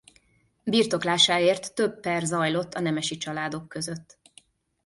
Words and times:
Birtoklásáért 0.63 1.73
több 1.73 1.99
per 1.99 2.23
zajlott 2.25 2.73
a 2.73 2.79
nemesi 2.79 3.17
családok 3.17 3.69
között. 3.69 4.17